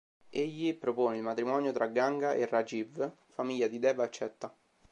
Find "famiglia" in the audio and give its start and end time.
3.27-3.67